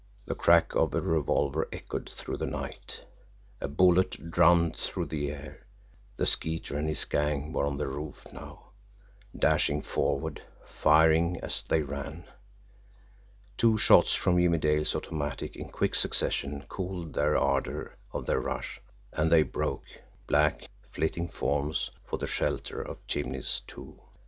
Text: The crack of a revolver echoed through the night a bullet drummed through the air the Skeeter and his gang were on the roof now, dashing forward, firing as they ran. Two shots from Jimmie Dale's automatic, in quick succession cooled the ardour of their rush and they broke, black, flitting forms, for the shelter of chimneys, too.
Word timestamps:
The 0.25 0.33
crack 0.33 0.73
of 0.73 0.95
a 0.95 0.99
revolver 1.01 1.67
echoed 1.71 2.09
through 2.09 2.37
the 2.37 2.47
night 2.47 3.01
a 3.61 3.67
bullet 3.67 4.31
drummed 4.31 4.75
through 4.77 5.05
the 5.05 5.29
air 5.29 5.67
the 6.17 6.25
Skeeter 6.25 6.75
and 6.75 6.87
his 6.87 7.05
gang 7.05 7.53
were 7.53 7.67
on 7.67 7.77
the 7.77 7.87
roof 7.87 8.25
now, 8.33 8.71
dashing 9.37 9.83
forward, 9.83 10.43
firing 10.65 11.39
as 11.41 11.61
they 11.61 11.83
ran. 11.83 12.23
Two 13.57 13.77
shots 13.77 14.15
from 14.15 14.39
Jimmie 14.41 14.57
Dale's 14.57 14.95
automatic, 14.95 15.55
in 15.55 15.69
quick 15.69 15.93
succession 15.93 16.63
cooled 16.67 17.13
the 17.13 17.37
ardour 17.37 17.93
of 18.11 18.25
their 18.25 18.39
rush 18.41 18.81
and 19.13 19.31
they 19.31 19.43
broke, 19.43 19.83
black, 20.25 20.67
flitting 20.91 21.27
forms, 21.27 21.91
for 22.05 22.17
the 22.17 22.25
shelter 22.25 22.81
of 22.81 23.05
chimneys, 23.05 23.61
too. 23.67 24.01